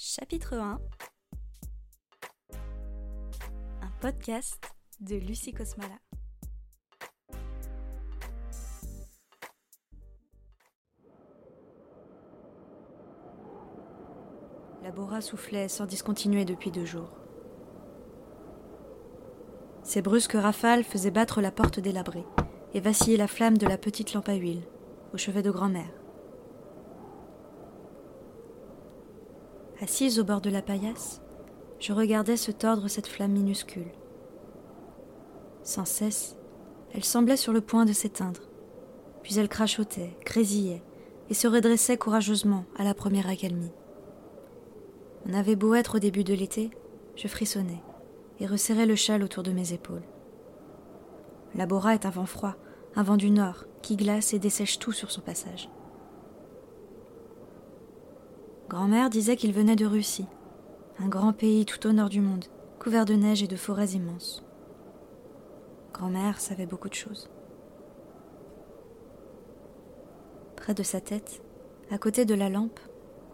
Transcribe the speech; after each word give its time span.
Chapitre 0.00 0.54
1 0.54 0.78
Un 3.82 3.90
podcast 4.00 4.72
de 5.00 5.16
Lucie 5.16 5.52
Cosmala. 5.52 5.98
La 14.84 14.92
Bora 14.92 15.20
soufflait 15.20 15.66
sans 15.66 15.86
discontinuer 15.86 16.44
depuis 16.44 16.70
deux 16.70 16.84
jours. 16.84 17.10
Ces 19.82 20.00
brusques 20.00 20.34
rafales 20.34 20.84
faisaient 20.84 21.10
battre 21.10 21.40
la 21.40 21.50
porte 21.50 21.80
délabrée 21.80 22.24
et 22.72 22.78
vaciller 22.78 23.16
la 23.16 23.26
flamme 23.26 23.58
de 23.58 23.66
la 23.66 23.78
petite 23.78 24.14
lampe 24.14 24.28
à 24.28 24.34
huile 24.34 24.62
au 25.12 25.18
chevet 25.18 25.42
de 25.42 25.50
grand-mère. 25.50 25.97
Assise 29.80 30.18
au 30.18 30.24
bord 30.24 30.40
de 30.40 30.50
la 30.50 30.60
paillasse, 30.60 31.20
je 31.78 31.92
regardais 31.92 32.36
se 32.36 32.50
tordre 32.50 32.88
cette 32.88 33.06
flamme 33.06 33.30
minuscule. 33.30 33.92
Sans 35.62 35.84
cesse, 35.84 36.36
elle 36.94 37.04
semblait 37.04 37.36
sur 37.36 37.52
le 37.52 37.60
point 37.60 37.84
de 37.84 37.92
s'éteindre, 37.92 38.40
puis 39.22 39.38
elle 39.38 39.48
crachotait, 39.48 40.16
grésillait 40.24 40.82
et 41.30 41.34
se 41.34 41.46
redressait 41.46 41.96
courageusement 41.96 42.64
à 42.76 42.82
la 42.82 42.92
première 42.92 43.28
accalmie. 43.28 43.70
On 45.26 45.32
avait 45.32 45.56
beau 45.56 45.74
être 45.74 45.96
au 45.96 46.00
début 46.00 46.24
de 46.24 46.34
l'été, 46.34 46.70
je 47.14 47.28
frissonnais 47.28 47.82
et 48.40 48.46
resserrais 48.46 48.86
le 48.86 48.96
châle 48.96 49.22
autour 49.22 49.44
de 49.44 49.52
mes 49.52 49.72
épaules. 49.72 50.04
La 51.54 51.66
Bora 51.66 51.94
est 51.94 52.06
un 52.06 52.10
vent 52.10 52.26
froid, 52.26 52.56
un 52.96 53.04
vent 53.04 53.16
du 53.16 53.30
nord, 53.30 53.66
qui 53.82 53.94
glace 53.94 54.34
et 54.34 54.40
dessèche 54.40 54.80
tout 54.80 54.92
sur 54.92 55.12
son 55.12 55.20
passage. 55.20 55.68
Grand-mère 58.68 59.08
disait 59.08 59.36
qu'il 59.36 59.54
venait 59.54 59.76
de 59.76 59.86
Russie, 59.86 60.26
un 60.98 61.08
grand 61.08 61.32
pays 61.32 61.64
tout 61.64 61.86
au 61.86 61.92
nord 61.92 62.10
du 62.10 62.20
monde, 62.20 62.44
couvert 62.78 63.06
de 63.06 63.14
neige 63.14 63.42
et 63.42 63.46
de 63.46 63.56
forêts 63.56 63.92
immenses. 63.92 64.44
Grand-mère 65.94 66.38
savait 66.38 66.66
beaucoup 66.66 66.90
de 66.90 66.94
choses. 66.94 67.30
Près 70.56 70.74
de 70.74 70.82
sa 70.82 71.00
tête, 71.00 71.42
à 71.90 71.96
côté 71.96 72.26
de 72.26 72.34
la 72.34 72.50
lampe, 72.50 72.78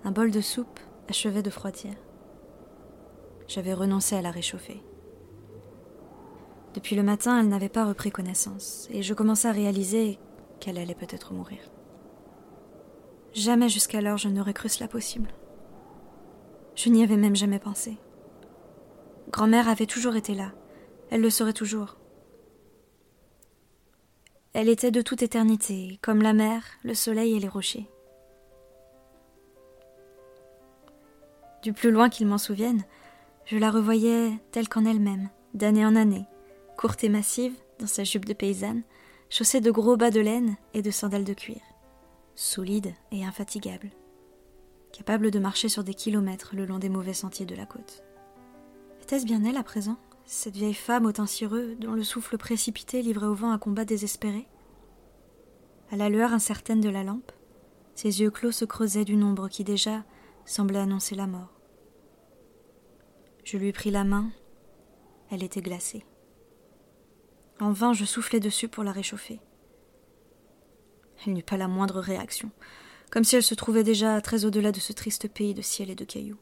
un 0.05 0.13
bol 0.13 0.31
de 0.31 0.41
soupe 0.41 0.79
achevait 1.09 1.43
de 1.43 1.51
froidir. 1.51 1.95
J'avais 3.49 3.75
renoncé 3.75 4.15
à 4.15 4.23
la 4.23 4.31
réchauffer. 4.31 4.85
Depuis 6.75 6.95
le 6.95 7.03
matin, 7.03 7.41
elle 7.41 7.49
n'avait 7.49 7.69
pas 7.69 7.87
repris 7.87 8.13
connaissance, 8.13 8.87
et 8.93 9.03
je 9.03 9.15
commençais 9.15 9.49
à 9.49 9.53
réaliser 9.53 10.21
qu'elle 10.61 10.79
allait 10.79 10.95
peut-être 10.95 11.33
mourir. 11.33 11.59
Jamais 13.35 13.69
jusqu'alors 13.69 14.17
je 14.17 14.29
n'aurais 14.29 14.55
cru 14.55 14.69
cela 14.69 14.87
possible. 14.87 15.35
Je 16.77 16.89
n'y 16.89 17.03
avais 17.03 17.17
même 17.17 17.35
jamais 17.35 17.59
pensé. 17.59 17.99
Grand-mère 19.31 19.69
avait 19.69 19.87
toujours 19.87 20.15
été 20.15 20.35
là. 20.35 20.53
Elle 21.11 21.21
le 21.21 21.31
serait 21.31 21.53
toujours. 21.53 21.97
Elle 24.53 24.69
était 24.69 24.93
de 24.93 25.03
toute 25.03 25.23
éternité, 25.23 25.99
comme 26.01 26.23
la 26.23 26.33
mer, 26.33 26.63
le 26.85 26.95
soleil 26.95 27.35
et 27.35 27.41
les 27.41 27.49
rochers. 27.49 27.89
Du 31.65 31.73
plus 31.73 31.91
loin 31.91 32.09
qu'il 32.09 32.29
m'en 32.29 32.39
souvienne, 32.39 32.85
je 33.47 33.59
la 33.59 33.73
revoyais 33.73 34.31
telle 34.53 34.69
qu'en 34.69 34.85
elle-même, 34.85 35.29
d'année 35.55 35.85
en 35.85 35.97
année, 35.97 36.27
courte 36.77 37.03
et 37.03 37.09
massive, 37.09 37.55
dans 37.81 37.89
sa 37.89 38.05
jupe 38.05 38.27
de 38.27 38.33
paysanne, 38.33 38.85
chaussée 39.29 39.61
de 39.61 39.73
gros 39.73 39.97
bas 39.97 40.13
de 40.13 40.21
laine 40.21 40.57
et 40.73 40.83
de 40.83 40.93
sandales 40.93 41.25
de 41.25 41.35
cuir 41.35 41.61
solide 42.35 42.95
et 43.13 43.25
infatigable, 43.25 43.91
capable 44.93 45.31
de 45.31 45.39
marcher 45.39 45.69
sur 45.69 45.85
des 45.85 45.95
kilomètres 45.95 46.55
le 46.55 46.67
long 46.67 46.79
des 46.79 46.89
mauvais 46.89 47.15
sentiers 47.15 47.47
de 47.47 47.55
la 47.55 47.67
côte. 47.67 48.03
Était-ce 49.03 49.25
bien 49.25 49.45
elle 49.45 49.57
à 49.57 49.63
présent, 49.63 49.99
cette 50.25 50.55
vieille 50.57 50.75
femme 50.75 51.07
au 51.07 51.13
teint 51.13 51.27
cireux 51.27 51.75
dont 51.77 51.93
le 51.93 52.03
souffle 52.03 52.39
précipité 52.39 53.03
livrait 53.03 53.27
au 53.27 53.35
vent 53.35 53.51
un 53.51 53.59
combat 53.59 53.85
désespéré? 53.85 54.47
À 55.91 55.97
la 55.97 56.09
lueur 56.09 56.33
incertaine 56.33 56.81
de 56.81 56.89
la 56.89 57.05
lampe, 57.05 57.31
ses 57.95 58.21
yeux 58.21 58.31
clos 58.31 58.53
se 58.53 58.65
creusaient 58.65 59.05
d'une 59.05 59.23
ombre 59.23 59.49
qui 59.49 59.63
déjà 59.63 60.03
semblait 60.47 60.79
annoncer 60.79 61.15
la 61.15 61.27
mort. 61.27 61.53
Je 63.45 63.59
lui 63.59 63.73
pris 63.73 63.91
la 63.91 64.05
main, 64.05 64.31
elle 65.31 65.43
était 65.43 65.61
glacée. 65.61 66.05
En 67.61 67.71
vain 67.71 67.93
je 67.93 68.05
soufflais 68.05 68.41
dessus 68.41 68.69
pour 68.69 68.83
la 68.83 68.93
réchauffer. 68.93 69.41
Elle 71.27 71.35
n'eut 71.35 71.43
pas 71.43 71.57
la 71.57 71.69
moindre 71.69 72.01
réaction, 72.01 72.51
comme 73.11 73.25
si 73.25 73.37
elle 73.37 73.43
se 73.43 73.55
trouvait 73.55 73.85
déjà 73.85 74.21
très 74.21 74.45
au-delà 74.45 74.73
de 74.73 74.81
ce 74.81 74.93
triste 74.93 75.29
pays 75.29 75.55
de 75.55 75.63
ciel 75.63 75.91
et 75.91 75.95
de 75.95 76.05
cailloux. 76.05 76.39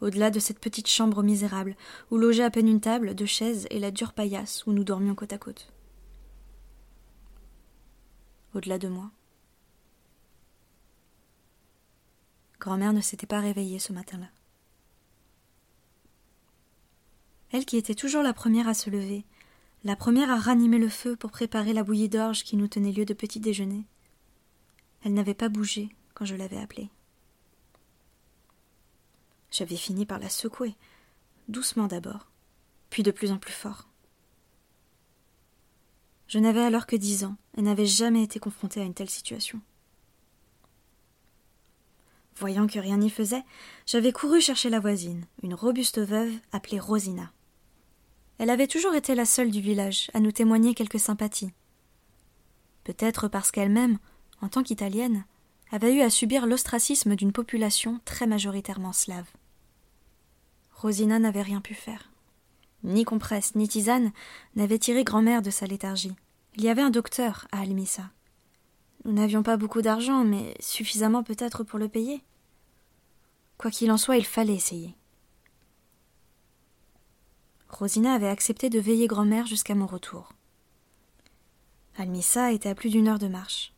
Au-delà 0.00 0.30
de 0.30 0.40
cette 0.40 0.58
petite 0.58 0.88
chambre 0.88 1.22
misérable, 1.22 1.76
où 2.10 2.18
logeait 2.18 2.42
à 2.42 2.50
peine 2.50 2.68
une 2.68 2.80
table, 2.80 3.14
deux 3.14 3.26
chaises 3.26 3.66
et 3.70 3.78
la 3.78 3.90
dure 3.90 4.12
paillasse 4.12 4.66
où 4.66 4.72
nous 4.72 4.84
dormions 4.84 5.14
côte 5.14 5.32
à 5.32 5.38
côte. 5.38 5.72
Au-delà 8.54 8.78
de 8.78 8.88
moi. 8.88 9.10
Grand-mère 12.58 12.92
ne 12.92 13.00
s'était 13.00 13.26
pas 13.26 13.40
réveillée 13.40 13.78
ce 13.78 13.92
matin-là. 13.92 14.26
Elle 17.52 17.66
qui 17.66 17.76
était 17.76 17.94
toujours 17.94 18.22
la 18.22 18.32
première 18.32 18.68
à 18.68 18.74
se 18.74 18.88
lever, 18.88 19.24
la 19.84 19.96
première 19.96 20.30
à 20.30 20.38
ranimer 20.38 20.78
le 20.78 20.88
feu 20.88 21.16
pour 21.16 21.30
préparer 21.30 21.72
la 21.72 21.82
bouillie 21.82 22.08
d'orge 22.08 22.44
qui 22.44 22.56
nous 22.56 22.68
tenait 22.68 22.92
lieu 22.92 23.04
de 23.04 23.14
petit 23.14 23.40
déjeuner. 23.40 23.84
Elle 25.04 25.14
n'avait 25.14 25.34
pas 25.34 25.48
bougé 25.48 25.88
quand 26.14 26.24
je 26.24 26.36
l'avais 26.36 26.58
appelée. 26.58 26.88
J'avais 29.50 29.76
fini 29.76 30.06
par 30.06 30.18
la 30.18 30.28
secouer, 30.28 30.76
doucement 31.48 31.88
d'abord, 31.88 32.30
puis 32.90 33.02
de 33.02 33.10
plus 33.10 33.32
en 33.32 33.38
plus 33.38 33.52
fort. 33.52 33.88
Je 36.28 36.38
n'avais 36.38 36.62
alors 36.62 36.86
que 36.86 36.96
dix 36.96 37.24
ans 37.24 37.36
et 37.56 37.62
n'avais 37.62 37.84
jamais 37.84 38.22
été 38.22 38.38
confrontée 38.38 38.80
à 38.80 38.84
une 38.84 38.94
telle 38.94 39.10
situation. 39.10 39.60
Voyant 42.36 42.66
que 42.66 42.78
rien 42.78 42.96
n'y 42.96 43.10
faisait, 43.10 43.44
j'avais 43.84 44.12
couru 44.12 44.40
chercher 44.40 44.70
la 44.70 44.80
voisine, 44.80 45.26
une 45.42 45.54
robuste 45.54 46.00
veuve 46.00 46.32
appelée 46.52 46.80
Rosina. 46.80 47.32
Elle 48.42 48.50
avait 48.50 48.66
toujours 48.66 48.96
été 48.96 49.14
la 49.14 49.24
seule 49.24 49.52
du 49.52 49.60
village 49.60 50.10
à 50.14 50.18
nous 50.18 50.32
témoigner 50.32 50.74
quelque 50.74 50.98
sympathie. 50.98 51.52
Peut-être 52.82 53.28
parce 53.28 53.52
qu'elle-même, 53.52 53.98
en 54.40 54.48
tant 54.48 54.64
qu'italienne, 54.64 55.24
avait 55.70 55.94
eu 55.94 56.00
à 56.00 56.10
subir 56.10 56.46
l'ostracisme 56.46 57.14
d'une 57.14 57.30
population 57.30 58.00
très 58.04 58.26
majoritairement 58.26 58.92
slave. 58.92 59.30
Rosina 60.72 61.20
n'avait 61.20 61.42
rien 61.42 61.60
pu 61.60 61.74
faire. 61.74 62.10
Ni 62.82 63.04
compresse, 63.04 63.54
ni 63.54 63.68
tisane 63.68 64.10
n'avaient 64.56 64.80
tiré 64.80 65.04
grand-mère 65.04 65.42
de 65.42 65.50
sa 65.50 65.66
léthargie. 65.66 66.16
Il 66.56 66.64
y 66.64 66.68
avait 66.68 66.82
un 66.82 66.90
docteur 66.90 67.46
à 67.52 67.60
Almissa. 67.60 68.10
Nous 69.04 69.12
n'avions 69.12 69.44
pas 69.44 69.56
beaucoup 69.56 69.82
d'argent, 69.82 70.24
mais 70.24 70.56
suffisamment 70.58 71.22
peut-être 71.22 71.62
pour 71.62 71.78
le 71.78 71.88
payer. 71.88 72.24
Quoi 73.56 73.70
qu'il 73.70 73.92
en 73.92 73.98
soit, 73.98 74.16
il 74.16 74.26
fallait 74.26 74.56
essayer. 74.56 74.96
Rosina 77.72 78.14
avait 78.14 78.28
accepté 78.28 78.70
de 78.70 78.78
veiller 78.78 79.06
grand-mère 79.06 79.46
jusqu'à 79.46 79.74
mon 79.74 79.86
retour. 79.86 80.32
Almissa 81.96 82.52
était 82.52 82.68
à 82.68 82.74
plus 82.74 82.90
d'une 82.90 83.08
heure 83.08 83.18
de 83.18 83.28
marche. 83.28 83.72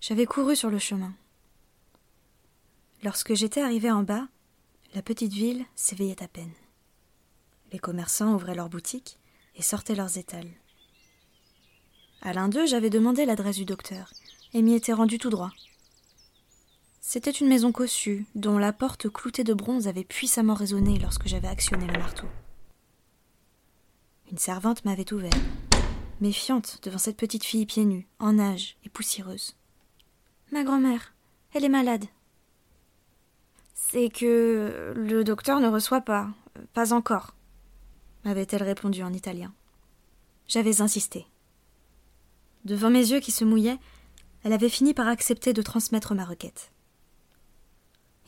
J'avais 0.00 0.26
couru 0.26 0.56
sur 0.56 0.70
le 0.70 0.78
chemin. 0.78 1.12
Lorsque 3.02 3.34
j'étais 3.34 3.60
arrivé 3.60 3.90
en 3.90 4.02
bas, 4.02 4.28
la 4.94 5.02
petite 5.02 5.32
ville 5.32 5.64
s'éveillait 5.74 6.22
à 6.22 6.28
peine. 6.28 6.52
Les 7.72 7.78
commerçants 7.78 8.34
ouvraient 8.34 8.54
leurs 8.54 8.68
boutiques 8.68 9.18
et 9.56 9.62
sortaient 9.62 9.94
leurs 9.94 10.18
étals. 10.18 10.50
À 12.22 12.32
l'un 12.32 12.48
d'eux, 12.48 12.66
j'avais 12.66 12.90
demandé 12.90 13.24
l'adresse 13.24 13.56
du 13.56 13.64
docteur 13.64 14.12
et 14.54 14.62
m'y 14.62 14.74
étais 14.74 14.92
rendu 14.92 15.18
tout 15.18 15.30
droit. 15.30 15.52
C'était 17.00 17.30
une 17.30 17.48
maison 17.48 17.72
cossue, 17.72 18.26
dont 18.36 18.58
la 18.58 18.72
porte 18.72 19.08
cloutée 19.10 19.44
de 19.44 19.54
bronze 19.54 19.88
avait 19.88 20.04
puissamment 20.04 20.54
résonné 20.54 20.98
lorsque 20.98 21.26
j'avais 21.26 21.48
actionné 21.48 21.86
le 21.86 21.98
marteau. 21.98 22.26
Une 24.32 24.38
servante 24.38 24.86
m'avait 24.86 25.12
ouvert, 25.12 25.30
méfiante 26.22 26.78
devant 26.82 26.96
cette 26.96 27.18
petite 27.18 27.44
fille 27.44 27.66
pieds 27.66 27.84
nus, 27.84 28.08
en 28.18 28.38
âge 28.38 28.78
et 28.82 28.88
poussiéreuse. 28.88 29.56
Ma 30.52 30.64
grand-mère, 30.64 31.12
elle 31.52 31.66
est 31.66 31.68
malade. 31.68 32.06
C'est 33.74 34.08
que 34.08 34.94
le 34.96 35.22
docteur 35.22 35.60
ne 35.60 35.68
reçoit 35.68 36.00
pas, 36.00 36.30
pas 36.72 36.94
encore, 36.94 37.34
m'avait-elle 38.24 38.62
répondu 38.62 39.02
en 39.02 39.12
italien. 39.12 39.52
J'avais 40.48 40.80
insisté. 40.80 41.26
Devant 42.64 42.88
mes 42.88 43.10
yeux 43.10 43.20
qui 43.20 43.32
se 43.32 43.44
mouillaient, 43.44 43.80
elle 44.44 44.54
avait 44.54 44.70
fini 44.70 44.94
par 44.94 45.08
accepter 45.08 45.52
de 45.52 45.60
transmettre 45.60 46.14
ma 46.14 46.24
requête. 46.24 46.72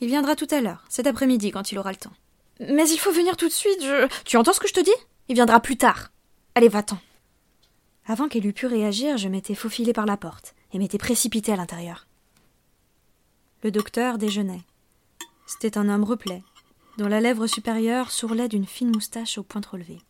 Il 0.01 0.07
viendra 0.09 0.35
tout 0.35 0.47
à 0.51 0.61
l'heure, 0.61 0.85
cet 0.87 1.07
après-midi, 1.07 1.49
quand 1.49 1.71
il 1.71 1.79
aura 1.79 1.91
le 1.91 1.97
temps. 1.97 2.13
Mais 2.59 2.87
il 2.89 2.99
faut 2.99 3.11
venir 3.11 3.35
tout 3.37 3.47
de 3.47 3.53
suite, 3.53 3.81
je. 3.81 4.07
Tu 4.23 4.37
entends 4.37 4.53
ce 4.53 4.59
que 4.59 4.67
je 4.67 4.73
te 4.73 4.81
dis? 4.81 4.91
Il 5.27 5.35
viendra 5.35 5.59
plus 5.59 5.77
tard. 5.77 6.11
Allez, 6.53 6.69
va-t'en. 6.69 6.99
Avant 8.05 8.27
qu'elle 8.27 8.45
eût 8.45 8.53
pu 8.53 8.67
réagir, 8.67 9.17
je 9.17 9.27
m'étais 9.27 9.55
faufilé 9.55 9.93
par 9.93 10.05
la 10.05 10.17
porte 10.17 10.53
et 10.71 10.77
m'étais 10.77 10.97
précipité 10.97 11.51
à 11.51 11.55
l'intérieur. 11.55 12.07
Le 13.63 13.71
docteur 13.71 14.17
déjeunait. 14.17 14.61
C'était 15.47 15.77
un 15.77 15.89
homme 15.89 16.03
replet, 16.03 16.43
dont 16.97 17.07
la 17.07 17.19
lèvre 17.19 17.47
supérieure 17.47 18.11
sourlait 18.11 18.47
d'une 18.47 18.65
fine 18.65 18.91
moustache 18.91 19.37
aux 19.37 19.43
pointes 19.43 19.65
relevées. 19.65 20.01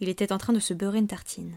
Il 0.00 0.08
était 0.08 0.32
en 0.32 0.38
train 0.38 0.52
de 0.52 0.60
se 0.60 0.74
beurrer 0.74 0.98
une 0.98 1.08
tartine. 1.08 1.56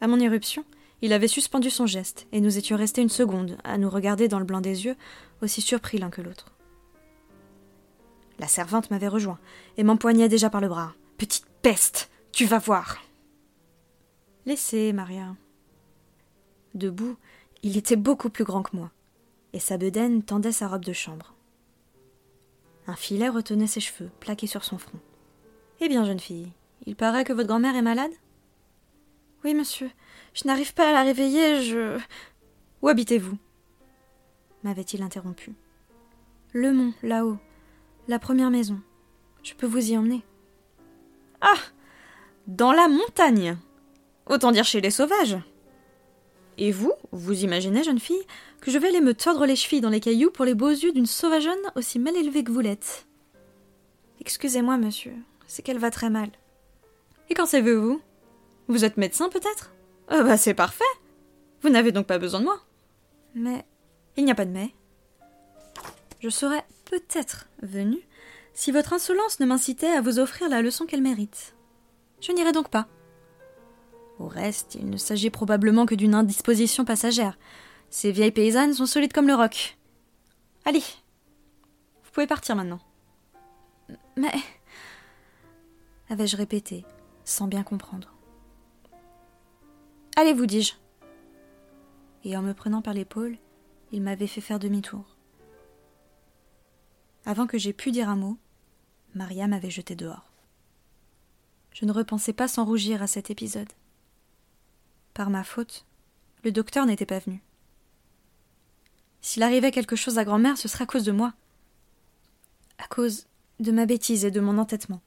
À 0.00 0.08
mon 0.08 0.18
irruption, 0.18 0.64
il 1.02 1.12
avait 1.12 1.28
suspendu 1.28 1.70
son 1.70 1.86
geste, 1.86 2.26
et 2.32 2.40
nous 2.40 2.58
étions 2.58 2.76
restés 2.76 3.02
une 3.02 3.08
seconde 3.08 3.56
à 3.62 3.78
nous 3.78 3.88
regarder 3.88 4.28
dans 4.28 4.38
le 4.38 4.44
blanc 4.44 4.60
des 4.60 4.84
yeux, 4.84 4.96
aussi 5.42 5.60
surpris 5.60 5.98
l'un 5.98 6.10
que 6.10 6.20
l'autre. 6.20 6.49
La 8.40 8.48
servante 8.48 8.90
m'avait 8.90 9.06
rejoint 9.06 9.38
et 9.76 9.84
m'empoignait 9.84 10.30
déjà 10.30 10.48
par 10.48 10.62
le 10.62 10.68
bras. 10.68 10.94
Petite 11.18 11.46
peste, 11.60 12.10
tu 12.32 12.46
vas 12.46 12.58
voir. 12.58 12.96
Laissez, 14.46 14.94
Maria. 14.94 15.36
Debout, 16.74 17.18
il 17.62 17.76
était 17.76 17.96
beaucoup 17.96 18.30
plus 18.30 18.44
grand 18.44 18.62
que 18.62 18.74
moi, 18.74 18.90
et 19.52 19.60
sa 19.60 19.76
bedaine 19.76 20.22
tendait 20.22 20.52
sa 20.52 20.68
robe 20.68 20.84
de 20.84 20.94
chambre. 20.94 21.34
Un 22.86 22.96
filet 22.96 23.28
retenait 23.28 23.66
ses 23.66 23.80
cheveux, 23.80 24.10
plaqués 24.20 24.46
sur 24.46 24.64
son 24.64 24.78
front. 24.78 25.00
Eh 25.80 25.88
bien, 25.88 26.06
jeune 26.06 26.18
fille, 26.18 26.50
il 26.86 26.96
paraît 26.96 27.24
que 27.24 27.34
votre 27.34 27.48
grand-mère 27.48 27.76
est 27.76 27.82
malade? 27.82 28.12
Oui, 29.44 29.52
monsieur. 29.54 29.90
Je 30.32 30.46
n'arrive 30.46 30.72
pas 30.72 30.88
à 30.88 30.92
la 30.92 31.02
réveiller, 31.02 31.62
je. 31.62 31.98
Où 32.80 32.88
habitez-vous? 32.88 33.36
m'avait-il 34.62 35.02
interrompu. 35.02 35.52
Le 36.52 36.72
mont, 36.72 36.94
là-haut. 37.02 37.38
La 38.10 38.18
première 38.18 38.50
maison. 38.50 38.80
Je 39.44 39.54
peux 39.54 39.68
vous 39.68 39.92
y 39.92 39.96
emmener. 39.96 40.24
Ah 41.40 41.54
Dans 42.48 42.72
la 42.72 42.88
montagne 42.88 43.56
Autant 44.26 44.50
dire 44.50 44.64
chez 44.64 44.80
les 44.80 44.90
sauvages 44.90 45.38
Et 46.58 46.72
vous, 46.72 46.92
vous 47.12 47.44
imaginez, 47.44 47.84
jeune 47.84 48.00
fille, 48.00 48.26
que 48.60 48.72
je 48.72 48.78
vais 48.78 48.88
aller 48.88 49.00
me 49.00 49.14
tordre 49.14 49.46
les 49.46 49.54
chevilles 49.54 49.80
dans 49.80 49.90
les 49.90 50.00
cailloux 50.00 50.32
pour 50.32 50.44
les 50.44 50.56
beaux 50.56 50.70
yeux 50.70 50.90
d'une 50.90 51.06
sauvageonne 51.06 51.54
aussi 51.76 52.00
mal 52.00 52.16
élevée 52.16 52.42
que 52.42 52.50
vous 52.50 52.58
l'êtes 52.58 53.06
Excusez-moi, 54.20 54.76
monsieur, 54.76 55.14
c'est 55.46 55.62
qu'elle 55.62 55.78
va 55.78 55.92
très 55.92 56.10
mal. 56.10 56.30
Et 57.28 57.34
qu'en 57.34 57.46
savez-vous? 57.46 58.02
Vous 58.66 58.84
êtes 58.84 58.96
médecin, 58.96 59.28
peut-être? 59.28 59.72
Ah 60.08 60.24
bah 60.24 60.36
c'est 60.36 60.54
parfait 60.54 60.82
Vous 61.62 61.68
n'avez 61.68 61.92
donc 61.92 62.08
pas 62.08 62.18
besoin 62.18 62.40
de 62.40 62.46
moi 62.46 62.60
Mais 63.36 63.64
il 64.16 64.24
n'y 64.24 64.32
a 64.32 64.34
pas 64.34 64.46
de 64.46 64.50
mais. 64.50 64.74
Je 66.18 66.28
serais 66.28 66.64
peut-être 66.90 67.48
venu 67.62 67.98
si 68.52 68.72
votre 68.72 68.92
insolence 68.92 69.38
ne 69.38 69.46
m'incitait 69.46 69.92
à 69.92 70.00
vous 70.00 70.18
offrir 70.18 70.48
la 70.48 70.60
leçon 70.60 70.86
qu'elle 70.86 71.02
mérite. 71.02 71.54
Je 72.20 72.32
n'irai 72.32 72.50
donc 72.50 72.68
pas. 72.68 72.88
Au 74.18 74.26
reste, 74.26 74.74
il 74.74 74.90
ne 74.90 74.96
s'agit 74.96 75.30
probablement 75.30 75.86
que 75.86 75.94
d'une 75.94 76.16
indisposition 76.16 76.84
passagère. 76.84 77.38
Ces 77.90 78.10
vieilles 78.10 78.32
paysannes 78.32 78.74
sont 78.74 78.86
solides 78.86 79.12
comme 79.12 79.28
le 79.28 79.34
roc. 79.34 79.78
Allez, 80.64 80.82
vous 82.02 82.10
pouvez 82.12 82.26
partir 82.26 82.56
maintenant. 82.56 82.80
Mais. 84.16 84.32
avais-je 86.10 86.36
répété, 86.36 86.84
sans 87.24 87.46
bien 87.46 87.62
comprendre. 87.62 88.12
Allez, 90.16 90.32
vous 90.32 90.46
dis-je. 90.46 90.74
Et 92.24 92.36
en 92.36 92.42
me 92.42 92.52
prenant 92.52 92.82
par 92.82 92.94
l'épaule, 92.94 93.38
il 93.92 94.02
m'avait 94.02 94.26
fait 94.26 94.40
faire 94.40 94.58
demi-tour. 94.58 95.19
Avant 97.26 97.46
que 97.46 97.58
j'aie 97.58 97.72
pu 97.72 97.90
dire 97.90 98.08
un 98.08 98.16
mot, 98.16 98.38
Maria 99.14 99.46
m'avait 99.46 99.70
jeté 99.70 99.94
dehors. 99.94 100.30
Je 101.72 101.84
ne 101.84 101.92
repensais 101.92 102.32
pas 102.32 102.48
sans 102.48 102.64
rougir 102.64 103.02
à 103.02 103.06
cet 103.06 103.30
épisode. 103.30 103.72
Par 105.14 105.30
ma 105.30 105.44
faute, 105.44 105.84
le 106.44 106.52
docteur 106.52 106.86
n'était 106.86 107.06
pas 107.06 107.18
venu. 107.18 107.42
S'il 109.20 109.42
arrivait 109.42 109.70
quelque 109.70 109.96
chose 109.96 110.18
à 110.18 110.24
grand-mère, 110.24 110.56
ce 110.56 110.68
serait 110.68 110.84
à 110.84 110.86
cause 110.86 111.04
de 111.04 111.12
moi. 111.12 111.34
À 112.78 112.86
cause 112.86 113.26
de 113.60 113.72
ma 113.72 113.84
bêtise 113.84 114.24
et 114.24 114.30
de 114.30 114.40
mon 114.40 114.56
entêtement. 114.58 115.00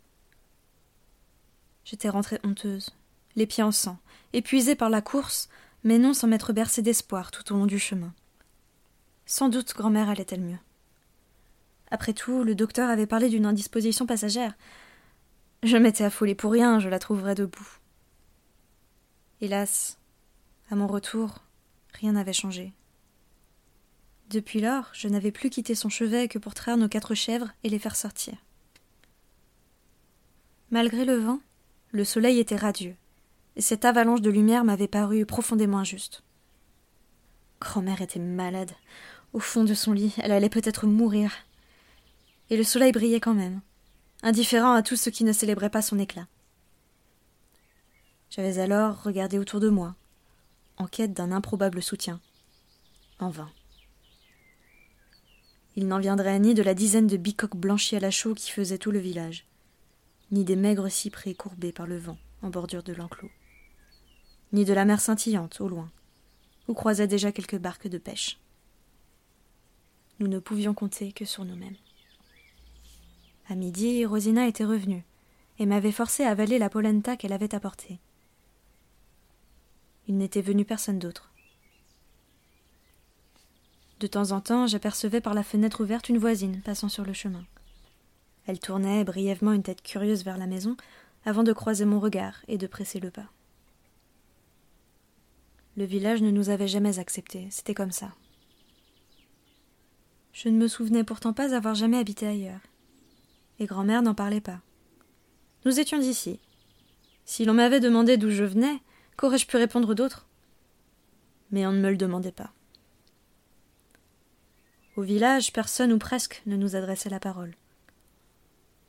J'étais 1.85 2.09
rentrée 2.09 2.39
honteuse, 2.43 2.91
les 3.35 3.47
pieds 3.47 3.63
en 3.63 3.71
sang, 3.71 3.97
épuisée 4.31 4.75
par 4.75 4.89
la 4.89 5.01
course, 5.01 5.49
mais 5.83 5.97
non 5.97 6.13
sans 6.13 6.27
m'être 6.27 6.53
bercée 6.53 6.81
d'espoir 6.81 7.31
tout 7.31 7.51
au 7.51 7.57
long 7.57 7.65
du 7.65 7.79
chemin. 7.79 8.13
Sans 9.25 9.49
doute 9.49 9.73
grand-mère 9.73 10.09
allait-elle 10.09 10.41
mieux. 10.41 10.59
Après 11.93 12.13
tout, 12.13 12.43
le 12.43 12.55
docteur 12.55 12.89
avait 12.89 13.05
parlé 13.05 13.29
d'une 13.29 13.45
indisposition 13.45 14.07
passagère. 14.07 14.57
Je 15.61 15.77
m'étais 15.77 16.03
affolée 16.03 16.33
pour 16.33 16.51
rien, 16.51 16.79
je 16.79 16.89
la 16.89 16.97
trouverais 16.97 17.35
debout. 17.35 17.77
Hélas, 19.41 19.99
à 20.71 20.75
mon 20.75 20.87
retour, 20.87 21.43
rien 21.93 22.13
n'avait 22.13 22.33
changé. 22.33 22.73
Depuis 24.31 24.59
lors, 24.59 24.89
je 24.93 25.07
n'avais 25.07 25.31
plus 25.31 25.51
quitté 25.51 25.75
son 25.75 25.89
chevet 25.89 26.27
que 26.27 26.39
pour 26.39 26.55
traire 26.55 26.77
nos 26.77 26.89
quatre 26.89 27.13
chèvres 27.13 27.51
et 27.63 27.69
les 27.69 27.77
faire 27.77 27.95
sortir. 27.95 28.33
Malgré 30.71 31.05
le 31.05 31.17
vent, 31.17 31.41
le 31.91 32.05
soleil 32.05 32.39
était 32.39 32.55
radieux, 32.55 32.95
et 33.55 33.61
cette 33.61 33.85
avalanche 33.85 34.21
de 34.21 34.31
lumière 34.31 34.63
m'avait 34.63 34.87
paru 34.87 35.27
profondément 35.27 35.77
injuste. 35.77 36.23
Grand-mère 37.61 38.01
était 38.01 38.19
malade. 38.19 38.71
Au 39.31 39.39
fond 39.39 39.63
de 39.63 39.75
son 39.75 39.91
lit, 39.91 40.15
elle 40.17 40.31
allait 40.31 40.49
peut-être 40.49 40.87
mourir. 40.87 41.31
Et 42.53 42.55
le 42.55 42.63
soleil 42.63 42.91
brillait 42.91 43.19
quand 43.19 43.33
même, 43.33 43.61
indifférent 44.21 44.73
à 44.73 44.83
tout 44.83 44.95
ce 44.95 45.09
qui 45.09 45.23
ne 45.23 45.33
célébrait 45.33 45.71
pas 45.71 45.81
son 45.81 45.97
éclat. 45.97 46.27
J'avais 48.29 48.59
alors 48.59 49.01
regardé 49.01 49.39
autour 49.39 49.59
de 49.59 49.69
moi, 49.69 49.95
en 50.77 50.85
quête 50.85 51.13
d'un 51.13 51.31
improbable 51.31 51.81
soutien. 51.81 52.21
En 53.17 53.31
vain. 53.31 53.51
Il 55.75 55.87
n'en 55.87 55.97
viendrait 55.97 56.37
ni 56.37 56.53
de 56.53 56.61
la 56.61 56.75
dizaine 56.75 57.07
de 57.07 57.17
bicoques 57.17 57.55
blanchis 57.55 57.95
à 57.95 57.99
la 57.99 58.11
chaux 58.11 58.35
qui 58.35 58.51
faisaient 58.51 58.77
tout 58.77 58.91
le 58.91 58.99
village, 58.99 59.47
ni 60.29 60.43
des 60.43 60.55
maigres 60.55 60.91
cyprès 60.91 61.33
courbés 61.33 61.73
par 61.73 61.87
le 61.87 61.97
vent 61.97 62.19
en 62.43 62.51
bordure 62.51 62.83
de 62.83 62.93
l'enclos, 62.93 63.31
ni 64.51 64.63
de 64.63 64.73
la 64.73 64.85
mer 64.85 65.01
scintillante 65.01 65.59
au 65.59 65.67
loin, 65.67 65.89
où 66.67 66.75
croisaient 66.75 67.07
déjà 67.07 67.31
quelques 67.31 67.57
barques 67.57 67.87
de 67.87 67.97
pêche. 67.97 68.37
Nous 70.19 70.27
ne 70.27 70.37
pouvions 70.37 70.75
compter 70.75 71.13
que 71.13 71.25
sur 71.25 71.45
nous-mêmes. 71.45 71.77
À 73.49 73.55
midi, 73.55 74.05
Rosina 74.05 74.47
était 74.47 74.65
revenue 74.65 75.03
et 75.59 75.65
m'avait 75.65 75.91
forcé 75.91 76.23
à 76.23 76.29
avaler 76.29 76.57
la 76.57 76.69
polenta 76.69 77.17
qu'elle 77.17 77.33
avait 77.33 77.53
apportée. 77.53 77.99
Il 80.07 80.17
n'était 80.17 80.41
venu 80.41 80.65
personne 80.65 80.99
d'autre. 80.99 81.31
De 83.99 84.07
temps 84.07 84.31
en 84.31 84.41
temps, 84.41 84.67
j'apercevais 84.67 85.21
par 85.21 85.33
la 85.33 85.43
fenêtre 85.43 85.81
ouverte 85.81 86.09
une 86.09 86.17
voisine 86.17 86.61
passant 86.61 86.89
sur 86.89 87.05
le 87.05 87.13
chemin. 87.13 87.45
Elle 88.47 88.59
tournait 88.59 89.03
brièvement 89.03 89.53
une 89.53 89.63
tête 89.63 89.81
curieuse 89.81 90.25
vers 90.25 90.37
la 90.37 90.47
maison 90.47 90.75
avant 91.25 91.43
de 91.43 91.53
croiser 91.53 91.85
mon 91.85 91.99
regard 91.99 92.41
et 92.47 92.57
de 92.57 92.67
presser 92.67 92.99
le 92.99 93.11
pas. 93.11 93.29
Le 95.77 95.85
village 95.85 96.21
ne 96.21 96.31
nous 96.31 96.49
avait 96.49 96.67
jamais 96.67 96.99
acceptés, 96.99 97.47
c'était 97.49 97.73
comme 97.73 97.91
ça. 97.91 98.13
Je 100.33 100.49
ne 100.49 100.57
me 100.57 100.67
souvenais 100.67 101.03
pourtant 101.03 101.31
pas 101.31 101.55
avoir 101.55 101.75
jamais 101.75 101.97
habité 101.97 102.27
ailleurs. 102.27 102.59
Et 103.59 103.65
grand-mère 103.65 104.01
n'en 104.01 104.13
parlait 104.13 104.41
pas. 104.41 104.59
Nous 105.65 105.79
étions 105.79 105.99
d'ici. 105.99 106.39
Si 107.25 107.45
l'on 107.45 107.53
m'avait 107.53 107.79
demandé 107.79 108.17
d'où 108.17 108.29
je 108.29 108.43
venais, 108.43 108.81
qu'aurais-je 109.15 109.47
pu 109.47 109.57
répondre 109.57 109.93
d'autre? 109.93 110.27
Mais 111.51 111.65
on 111.65 111.71
ne 111.71 111.79
me 111.79 111.89
le 111.89 111.97
demandait 111.97 112.31
pas. 112.31 112.51
Au 114.95 115.01
village, 115.01 115.53
personne 115.53 115.93
ou 115.93 115.97
presque 115.97 116.41
ne 116.45 116.55
nous 116.55 116.75
adressait 116.75 117.09
la 117.09 117.19
parole. 117.19 117.55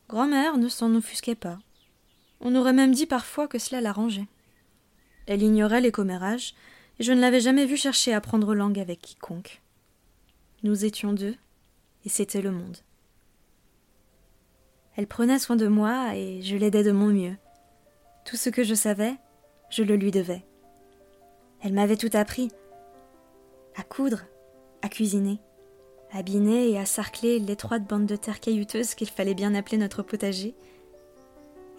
Grand-mère 0.08 0.58
ne 0.58 0.68
s'en 0.68 0.94
offusquait 0.94 1.34
pas. 1.34 1.58
On 2.40 2.54
aurait 2.56 2.74
même 2.74 2.92
dit 2.92 3.06
parfois 3.06 3.48
que 3.48 3.58
cela 3.58 3.80
l'arrangeait. 3.80 4.26
Elle 5.26 5.42
ignorait 5.42 5.80
les 5.80 5.92
commérages, 5.92 6.54
et 6.98 7.04
je 7.04 7.12
ne 7.12 7.20
l'avais 7.20 7.40
jamais 7.40 7.64
vue 7.64 7.76
chercher 7.76 8.12
à 8.12 8.20
prendre 8.20 8.54
langue 8.54 8.78
avec 8.78 9.00
quiconque. 9.00 9.62
Nous 10.62 10.84
étions 10.84 11.12
deux, 11.12 11.36
et 12.04 12.08
c'était 12.08 12.42
le 12.42 12.50
monde. 12.50 12.78
Elle 14.96 15.06
prenait 15.06 15.38
soin 15.38 15.56
de 15.56 15.66
moi, 15.66 16.14
et 16.14 16.40
je 16.42 16.56
l'aidais 16.56 16.84
de 16.84 16.92
mon 16.92 17.08
mieux. 17.08 17.36
Tout 18.24 18.36
ce 18.36 18.48
que 18.50 18.62
je 18.62 18.74
savais, 18.74 19.14
je 19.70 19.82
le 19.82 19.96
lui 19.96 20.10
devais. 20.10 20.44
Elle 21.62 21.72
m'avait 21.72 21.96
tout 21.96 22.10
appris 22.12 22.50
à 23.76 23.82
coudre, 23.82 24.22
à 24.82 24.88
cuisiner, 24.88 25.40
à 26.12 26.22
biner 26.22 26.70
et 26.70 26.78
à 26.78 26.86
sarcler 26.86 27.40
l'étroite 27.40 27.84
bande 27.84 28.06
de 28.06 28.16
terre 28.16 28.38
caillouteuse 28.38 28.94
qu'il 28.94 29.10
fallait 29.10 29.34
bien 29.34 29.54
appeler 29.54 29.78
notre 29.78 30.02
potager, 30.02 30.54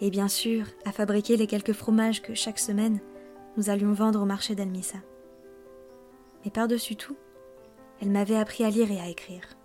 et 0.00 0.10
bien 0.10 0.28
sûr 0.28 0.66
à 0.84 0.92
fabriquer 0.92 1.36
les 1.36 1.46
quelques 1.46 1.72
fromages 1.72 2.20
que 2.20 2.34
chaque 2.34 2.58
semaine 2.58 3.00
nous 3.56 3.70
allions 3.70 3.92
vendre 3.92 4.20
au 4.20 4.26
marché 4.26 4.54
d'Almissa. 4.54 4.98
Mais 6.44 6.50
par-dessus 6.50 6.96
tout, 6.96 7.16
elle 8.02 8.10
m'avait 8.10 8.36
appris 8.36 8.64
à 8.64 8.70
lire 8.70 8.90
et 8.90 9.00
à 9.00 9.08
écrire. 9.08 9.56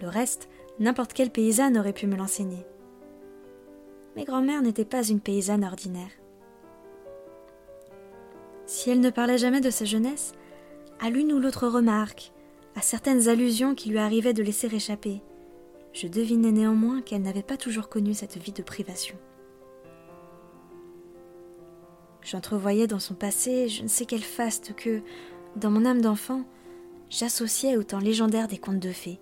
Le 0.00 0.08
reste, 0.08 0.48
n'importe 0.78 1.12
quelle 1.12 1.30
paysanne 1.30 1.78
aurait 1.78 1.92
pu 1.92 2.06
me 2.06 2.16
l'enseigner. 2.16 2.66
Mais 4.16 4.24
grand-mère 4.24 4.62
n'était 4.62 4.84
pas 4.84 5.06
une 5.06 5.20
paysanne 5.20 5.64
ordinaire. 5.64 6.10
Si 8.66 8.90
elle 8.90 9.00
ne 9.00 9.10
parlait 9.10 9.38
jamais 9.38 9.60
de 9.60 9.70
sa 9.70 9.84
jeunesse, 9.84 10.32
à 11.00 11.10
l'une 11.10 11.32
ou 11.32 11.38
l'autre 11.38 11.68
remarque, 11.68 12.32
à 12.76 12.80
certaines 12.80 13.28
allusions 13.28 13.74
qui 13.74 13.90
lui 13.90 13.98
arrivaient 13.98 14.32
de 14.32 14.42
laisser 14.42 14.74
échapper. 14.74 15.22
Je 15.92 16.08
devinais 16.08 16.50
néanmoins 16.50 17.02
qu'elle 17.02 17.22
n'avait 17.22 17.42
pas 17.42 17.56
toujours 17.56 17.88
connu 17.88 18.14
cette 18.14 18.36
vie 18.36 18.52
de 18.52 18.62
privation. 18.62 19.16
J'entrevoyais 22.22 22.86
dans 22.86 22.98
son 22.98 23.14
passé 23.14 23.68
je 23.68 23.82
ne 23.82 23.88
sais 23.88 24.06
quel 24.06 24.22
faste 24.22 24.74
que, 24.74 25.02
dans 25.56 25.70
mon 25.70 25.84
âme 25.84 26.00
d'enfant, 26.00 26.44
j'associais 27.10 27.76
au 27.76 27.82
temps 27.84 27.98
légendaire 27.98 28.48
des 28.48 28.58
contes 28.58 28.80
de 28.80 28.90
fées. 28.90 29.20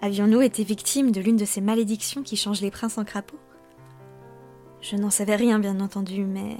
Avions-nous 0.00 0.42
été 0.42 0.64
victimes 0.64 1.12
de 1.12 1.20
l'une 1.20 1.36
de 1.36 1.44
ces 1.44 1.60
malédictions 1.60 2.22
qui 2.22 2.36
changent 2.36 2.60
les 2.60 2.70
princes 2.70 2.98
en 2.98 3.04
crapauds? 3.04 3.38
Je 4.80 4.96
n'en 4.96 5.10
savais 5.10 5.36
rien, 5.36 5.58
bien 5.58 5.80
entendu, 5.80 6.24
mais 6.24 6.58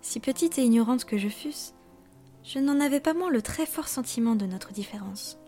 si 0.00 0.18
petite 0.18 0.58
et 0.58 0.64
ignorante 0.64 1.04
que 1.04 1.18
je 1.18 1.28
fusse, 1.28 1.74
je 2.42 2.58
n'en 2.58 2.80
avais 2.80 3.00
pas 3.00 3.14
moins 3.14 3.30
le 3.30 3.42
très 3.42 3.64
fort 3.64 3.88
sentiment 3.88 4.34
de 4.34 4.44
notre 4.44 4.72
différence. 4.72 5.38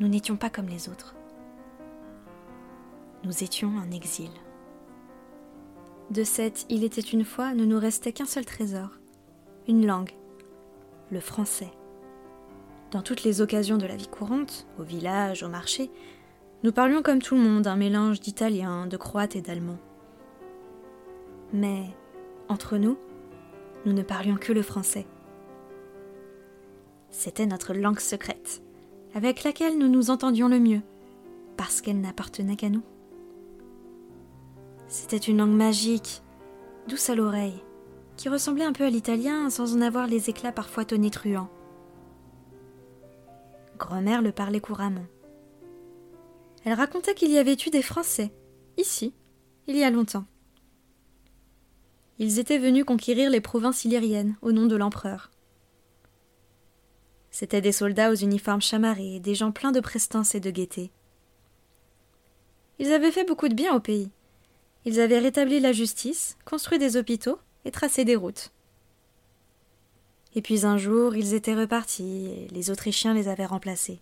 Nous 0.00 0.08
n'étions 0.08 0.36
pas 0.36 0.50
comme 0.50 0.68
les 0.68 0.88
autres. 0.88 1.14
Nous 3.24 3.44
étions 3.44 3.76
en 3.76 3.90
exil. 3.90 4.30
De 6.10 6.24
cette 6.24 6.64
Il 6.70 6.82
était 6.84 7.00
une 7.00 7.24
fois, 7.24 7.54
ne 7.54 7.64
nous 7.64 7.78
restait 7.78 8.12
qu'un 8.12 8.24
seul 8.24 8.44
trésor, 8.44 8.88
une 9.68 9.86
langue, 9.86 10.16
le 11.10 11.20
français. 11.20 11.70
Dans 12.90 13.02
toutes 13.02 13.22
les 13.22 13.40
occasions 13.40 13.78
de 13.78 13.86
la 13.86 13.94
vie 13.94 14.08
courante, 14.08 14.66
au 14.78 14.82
village, 14.82 15.44
au 15.44 15.48
marché, 15.48 15.90
nous 16.64 16.72
parlions 16.72 17.02
comme 17.02 17.22
tout 17.22 17.36
le 17.36 17.40
monde 17.40 17.68
un 17.68 17.76
mélange 17.76 18.20
d'italien, 18.20 18.86
de 18.86 18.96
croate 18.96 19.36
et 19.36 19.40
d'allemand. 19.40 19.78
Mais, 21.52 21.84
entre 22.48 22.78
nous, 22.78 22.98
nous 23.86 23.92
ne 23.92 24.02
parlions 24.02 24.36
que 24.36 24.52
le 24.52 24.62
français. 24.62 25.06
C'était 27.10 27.46
notre 27.46 27.74
langue 27.74 28.00
secrète, 28.00 28.60
avec 29.14 29.44
laquelle 29.44 29.78
nous 29.78 29.88
nous 29.88 30.10
entendions 30.10 30.48
le 30.48 30.58
mieux, 30.58 30.82
parce 31.56 31.80
qu'elle 31.80 32.00
n'appartenait 32.00 32.56
qu'à 32.56 32.70
nous. 32.70 32.82
C'était 34.88 35.16
une 35.16 35.38
langue 35.38 35.54
magique, 35.54 36.22
douce 36.88 37.08
à 37.08 37.14
l'oreille, 37.14 37.62
qui 38.16 38.28
ressemblait 38.28 38.64
un 38.64 38.72
peu 38.72 38.84
à 38.84 38.90
l'italien 38.90 39.48
sans 39.48 39.76
en 39.76 39.80
avoir 39.80 40.08
les 40.08 40.28
éclats 40.28 40.52
parfois 40.52 40.84
tonitruants. 40.84 41.50
Grand-mère 43.80 44.20
le 44.20 44.30
parlait 44.30 44.60
couramment. 44.60 45.06
Elle 46.64 46.74
racontait 46.74 47.14
qu'il 47.14 47.30
y 47.30 47.38
avait 47.38 47.56
eu 47.66 47.70
des 47.70 47.80
Français, 47.80 48.30
ici, 48.76 49.14
il 49.66 49.74
y 49.74 49.82
a 49.82 49.90
longtemps. 49.90 50.26
Ils 52.18 52.38
étaient 52.38 52.58
venus 52.58 52.84
conquérir 52.84 53.30
les 53.30 53.40
provinces 53.40 53.86
illyriennes 53.86 54.36
au 54.42 54.52
nom 54.52 54.66
de 54.66 54.76
l'empereur. 54.76 55.30
C'étaient 57.30 57.62
des 57.62 57.72
soldats 57.72 58.10
aux 58.10 58.16
uniformes 58.16 58.60
chamarrés, 58.60 59.18
des 59.18 59.34
gens 59.34 59.50
pleins 59.50 59.72
de 59.72 59.80
prestance 59.80 60.34
et 60.34 60.40
de 60.40 60.50
gaieté. 60.50 60.92
Ils 62.78 62.92
avaient 62.92 63.10
fait 63.10 63.24
beaucoup 63.24 63.48
de 63.48 63.54
bien 63.54 63.74
au 63.74 63.80
pays. 63.80 64.10
Ils 64.84 65.00
avaient 65.00 65.20
rétabli 65.20 65.58
la 65.58 65.72
justice, 65.72 66.36
construit 66.44 66.78
des 66.78 66.98
hôpitaux 66.98 67.38
et 67.64 67.70
tracé 67.70 68.04
des 68.04 68.16
routes. 68.16 68.52
Et 70.34 70.42
puis 70.42 70.64
un 70.64 70.76
jour, 70.76 71.16
ils 71.16 71.34
étaient 71.34 71.54
repartis, 71.54 72.26
et 72.26 72.48
les 72.52 72.70
Autrichiens 72.70 73.14
les 73.14 73.28
avaient 73.28 73.46
remplacés. 73.46 74.00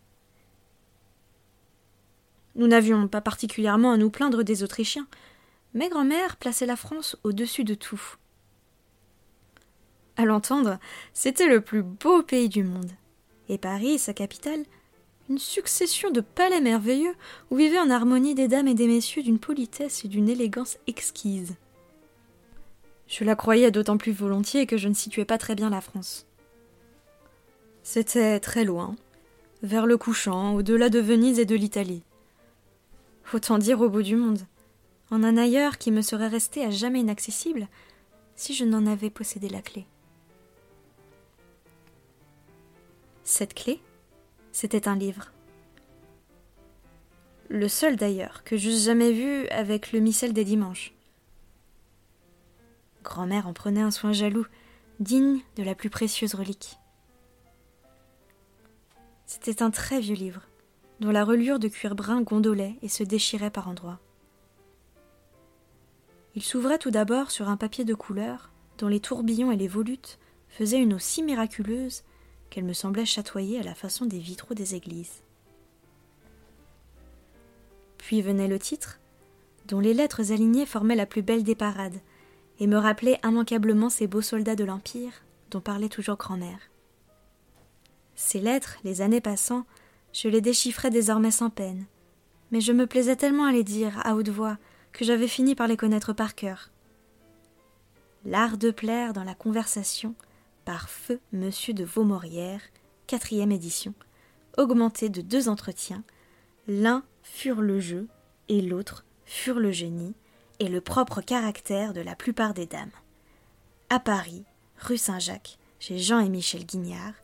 Nous 2.54 2.66
n'avions 2.66 3.08
pas 3.08 3.20
particulièrement 3.20 3.92
à 3.92 3.96
nous 3.96 4.10
plaindre 4.10 4.42
des 4.42 4.62
Autrichiens, 4.62 5.06
mais 5.74 5.88
grand-mère 5.88 6.36
plaçait 6.36 6.66
la 6.66 6.76
France 6.76 7.16
au-dessus 7.22 7.64
de 7.64 7.74
tout. 7.74 8.16
À 10.16 10.24
l'entendre, 10.24 10.78
c'était 11.14 11.46
le 11.46 11.60
plus 11.60 11.82
beau 11.82 12.22
pays 12.22 12.48
du 12.48 12.64
monde. 12.64 12.90
Et 13.48 13.56
Paris, 13.56 13.98
sa 13.98 14.12
capitale, 14.12 14.64
une 15.30 15.38
succession 15.38 16.10
de 16.10 16.20
palais 16.20 16.60
merveilleux 16.60 17.14
où 17.50 17.56
vivaient 17.56 17.78
en 17.78 17.90
harmonie 17.90 18.34
des 18.34 18.48
dames 18.48 18.68
et 18.68 18.74
des 18.74 18.88
messieurs 18.88 19.22
d'une 19.22 19.38
politesse 19.38 20.04
et 20.04 20.08
d'une 20.08 20.28
élégance 20.28 20.78
exquise. 20.86 21.54
Je 23.08 23.24
la 23.24 23.34
croyais 23.34 23.70
d'autant 23.70 23.96
plus 23.96 24.12
volontiers 24.12 24.66
que 24.66 24.76
je 24.76 24.88
ne 24.88 24.94
situais 24.94 25.24
pas 25.24 25.38
très 25.38 25.54
bien 25.54 25.70
la 25.70 25.80
France. 25.80 26.26
C'était 27.82 28.38
très 28.38 28.64
loin, 28.64 28.96
vers 29.62 29.86
le 29.86 29.96
couchant, 29.96 30.54
au-delà 30.54 30.90
de 30.90 31.00
Venise 31.00 31.38
et 31.38 31.46
de 31.46 31.56
l'Italie. 31.56 32.02
Autant 33.32 33.58
dire 33.58 33.80
au 33.80 33.88
bout 33.88 34.02
du 34.02 34.14
monde, 34.14 34.40
en 35.10 35.24
un 35.24 35.38
ailleurs 35.38 35.78
qui 35.78 35.90
me 35.90 36.02
serait 36.02 36.28
resté 36.28 36.62
à 36.64 36.70
jamais 36.70 37.00
inaccessible 37.00 37.66
si 38.36 38.54
je 38.54 38.66
n'en 38.66 38.86
avais 38.86 39.10
possédé 39.10 39.48
la 39.48 39.62
clé. 39.62 39.86
Cette 43.24 43.54
clé, 43.54 43.80
c'était 44.52 44.86
un 44.86 44.96
livre. 44.96 45.32
Le 47.48 47.68
seul 47.68 47.96
d'ailleurs 47.96 48.44
que 48.44 48.58
j'eusse 48.58 48.84
jamais 48.84 49.12
vu 49.12 49.48
avec 49.48 49.92
le 49.92 50.00
missel 50.00 50.34
des 50.34 50.44
dimanches. 50.44 50.92
Grand-mère 53.04 53.46
en 53.46 53.52
prenait 53.52 53.80
un 53.80 53.90
soin 53.90 54.12
jaloux, 54.12 54.46
digne 55.00 55.40
de 55.56 55.62
la 55.62 55.74
plus 55.74 55.90
précieuse 55.90 56.34
relique. 56.34 56.78
C'était 59.26 59.62
un 59.62 59.70
très 59.70 60.00
vieux 60.00 60.16
livre, 60.16 60.42
dont 61.00 61.10
la 61.10 61.24
reliure 61.24 61.58
de 61.58 61.68
cuir 61.68 61.94
brun 61.94 62.22
gondolait 62.22 62.76
et 62.82 62.88
se 62.88 63.04
déchirait 63.04 63.50
par 63.50 63.68
endroits. 63.68 64.00
Il 66.34 66.42
s'ouvrait 66.42 66.78
tout 66.78 66.90
d'abord 66.90 67.30
sur 67.30 67.48
un 67.48 67.56
papier 67.56 67.84
de 67.84 67.94
couleur, 67.94 68.50
dont 68.78 68.88
les 68.88 69.00
tourbillons 69.00 69.52
et 69.52 69.56
les 69.56 69.68
volutes 69.68 70.18
faisaient 70.48 70.80
une 70.80 70.94
eau 70.94 70.98
si 70.98 71.22
miraculeuse 71.22 72.04
qu'elle 72.50 72.64
me 72.64 72.72
semblait 72.72 73.04
chatoyer 73.04 73.60
à 73.60 73.62
la 73.62 73.74
façon 73.74 74.06
des 74.06 74.18
vitraux 74.18 74.54
des 74.54 74.74
églises. 74.74 75.22
Puis 77.98 78.22
venait 78.22 78.48
le 78.48 78.58
titre, 78.58 78.98
dont 79.66 79.80
les 79.80 79.94
lettres 79.94 80.32
alignées 80.32 80.64
formaient 80.64 80.96
la 80.96 81.06
plus 81.06 81.22
belle 81.22 81.42
des 81.42 81.54
parades, 81.54 82.00
et 82.58 82.66
me 82.66 82.76
rappelait 82.76 83.20
immanquablement 83.24 83.90
ces 83.90 84.06
beaux 84.06 84.22
soldats 84.22 84.56
de 84.56 84.64
l'Empire 84.64 85.12
dont 85.50 85.60
parlait 85.60 85.88
toujours 85.88 86.16
grand-mère. 86.16 86.58
Ces 88.14 88.40
lettres, 88.40 88.76
les 88.84 89.00
années 89.00 89.20
passant, 89.20 89.64
je 90.12 90.28
les 90.28 90.40
déchiffrais 90.40 90.90
désormais 90.90 91.30
sans 91.30 91.50
peine, 91.50 91.86
mais 92.50 92.60
je 92.60 92.72
me 92.72 92.86
plaisais 92.86 93.16
tellement 93.16 93.46
à 93.46 93.52
les 93.52 93.64
dire 93.64 94.00
à 94.04 94.14
haute 94.14 94.28
voix 94.28 94.58
que 94.92 95.04
j'avais 95.04 95.28
fini 95.28 95.54
par 95.54 95.68
les 95.68 95.76
connaître 95.76 96.12
par 96.12 96.34
cœur. 96.34 96.70
L'art 98.24 98.58
de 98.58 98.70
plaire 98.70 99.12
dans 99.12 99.24
la 99.24 99.34
conversation 99.34 100.14
par 100.64 100.88
feu 100.90 101.20
Monsieur 101.32 101.72
de 101.72 101.84
Vaumorière, 101.84 102.60
quatrième 103.06 103.52
édition, 103.52 103.94
augmenté 104.56 105.08
de 105.08 105.22
deux 105.22 105.48
entretiens, 105.48 106.02
l'un 106.66 107.04
furent 107.22 107.62
le 107.62 107.80
jeu 107.80 108.08
et 108.48 108.60
l'autre 108.60 109.04
furent 109.24 109.60
le 109.60 109.70
génie, 109.70 110.14
et 110.60 110.68
le 110.68 110.80
propre 110.80 111.20
caractère 111.20 111.92
de 111.92 112.00
la 112.00 112.14
plupart 112.14 112.54
des 112.54 112.66
dames. 112.66 112.90
À 113.90 114.00
Paris, 114.00 114.44
rue 114.78 114.98
Saint-Jacques, 114.98 115.58
chez 115.78 115.98
Jean 115.98 116.18
et 116.18 116.28
Michel 116.28 116.66
Guignard, 116.66 117.14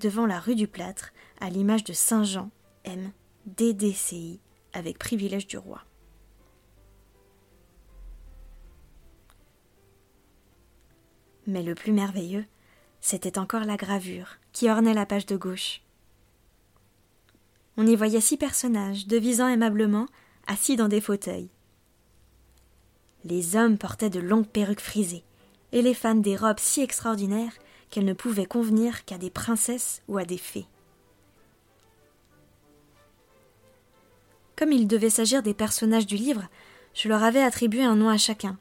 devant 0.00 0.26
la 0.26 0.40
rue 0.40 0.54
du 0.54 0.68
Plâtre, 0.68 1.12
à 1.40 1.50
l'image 1.50 1.84
de 1.84 1.92
Saint 1.92 2.24
Jean 2.24 2.50
M. 2.84 3.10
DDCI, 3.46 4.40
avec 4.72 4.98
privilège 4.98 5.46
du 5.46 5.58
roi. 5.58 5.82
Mais 11.46 11.62
le 11.62 11.74
plus 11.74 11.92
merveilleux, 11.92 12.46
c'était 13.00 13.38
encore 13.38 13.64
la 13.64 13.76
gravure 13.76 14.38
qui 14.52 14.70
ornait 14.70 14.94
la 14.94 15.04
page 15.04 15.26
de 15.26 15.36
gauche. 15.36 15.82
On 17.76 17.86
y 17.86 17.96
voyait 17.96 18.20
six 18.20 18.36
personnages, 18.36 19.06
devisant 19.06 19.48
aimablement, 19.48 20.06
assis 20.46 20.76
dans 20.76 20.88
des 20.88 21.00
fauteuils. 21.00 21.50
Les 23.24 23.56
hommes 23.56 23.78
portaient 23.78 24.10
de 24.10 24.20
longues 24.20 24.46
perruques 24.46 24.80
frisées, 24.80 25.24
et 25.72 25.82
les 25.82 25.94
femmes 25.94 26.20
des 26.20 26.36
robes 26.36 26.58
si 26.58 26.82
extraordinaires 26.82 27.54
qu'elles 27.90 28.04
ne 28.04 28.12
pouvaient 28.12 28.46
convenir 28.46 29.04
qu'à 29.04 29.18
des 29.18 29.30
princesses 29.30 30.02
ou 30.08 30.18
à 30.18 30.24
des 30.24 30.38
fées. 30.38 30.66
Comme 34.56 34.72
il 34.72 34.86
devait 34.86 35.10
s'agir 35.10 35.42
des 35.42 35.54
personnages 35.54 36.06
du 36.06 36.16
livre, 36.16 36.48
je 36.94 37.08
leur 37.08 37.22
avais 37.22 37.42
attribué 37.42 37.82
un 37.82 37.96
nom 37.96 38.08
à 38.08 38.18
chacun. 38.18 38.56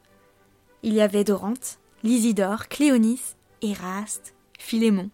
Il 0.81 0.93
y 0.93 1.01
avait 1.01 1.23
Dorante, 1.23 1.79
Lysidore, 2.03 2.67
Cléonis, 2.67 3.21
Éraste, 3.61 4.33
Philémon. 4.57 5.09